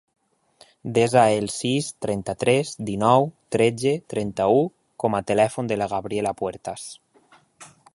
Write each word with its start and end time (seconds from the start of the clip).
Desa 0.95 1.25
el 1.41 1.49
sis, 1.55 1.89
trenta-tres, 2.07 2.73
dinou, 2.89 3.29
tretze, 3.57 3.95
trenta-u 4.15 4.67
com 5.05 5.21
a 5.21 5.25
telèfon 5.33 5.73
de 5.75 5.83
la 5.83 5.91
Gabriela 5.97 6.39
Puertas. 6.43 6.93